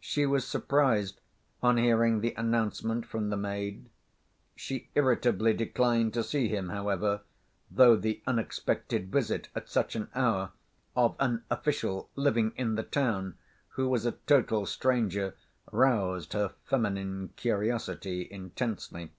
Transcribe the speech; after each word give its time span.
She 0.00 0.26
was 0.26 0.44
surprised 0.44 1.20
on 1.62 1.76
hearing 1.76 2.20
the 2.20 2.34
announcement 2.36 3.06
from 3.06 3.30
the 3.30 3.36
maid. 3.36 3.88
She 4.56 4.88
irritably 4.96 5.54
declined 5.54 6.12
to 6.14 6.24
see 6.24 6.48
him, 6.48 6.70
however, 6.70 7.20
though 7.70 7.94
the 7.94 8.20
unexpected 8.26 9.12
visit 9.12 9.50
at 9.54 9.68
such 9.68 9.94
an 9.94 10.08
hour, 10.16 10.50
of 10.96 11.14
an 11.20 11.44
"official 11.48 12.10
living 12.16 12.54
in 12.56 12.74
the 12.74 12.82
town," 12.82 13.38
who 13.68 13.88
was 13.88 14.04
a 14.04 14.16
total 14.26 14.66
stranger, 14.66 15.36
roused 15.70 16.32
her 16.32 16.54
feminine 16.64 17.32
curiosity 17.36 18.26
intensely. 18.28 19.12